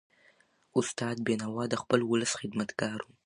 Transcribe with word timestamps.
استاد 0.79 1.15
بینوا 1.27 1.63
د 1.69 1.75
خپل 1.81 1.99
ولس 2.09 2.31
خدمتګار 2.39 2.99
و. 3.03 3.09